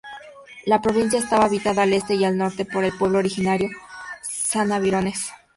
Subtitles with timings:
[0.65, 3.69] La Provincia estaba habitada al este y al norte por el pueblo originario
[4.23, 5.27] Sanavirones.